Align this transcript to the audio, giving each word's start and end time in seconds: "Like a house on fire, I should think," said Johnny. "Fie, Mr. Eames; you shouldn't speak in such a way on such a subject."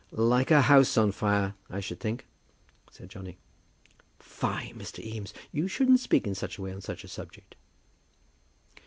"Like 0.09 0.49
a 0.49 0.63
house 0.63 0.97
on 0.97 1.11
fire, 1.11 1.53
I 1.69 1.79
should 1.79 1.99
think," 1.99 2.25
said 2.89 3.07
Johnny. 3.07 3.37
"Fie, 4.17 4.73
Mr. 4.73 4.97
Eames; 5.05 5.31
you 5.51 5.67
shouldn't 5.67 5.99
speak 5.99 6.25
in 6.25 6.33
such 6.33 6.57
a 6.57 6.61
way 6.63 6.73
on 6.73 6.81
such 6.81 7.03
a 7.03 7.07
subject." 7.07 7.55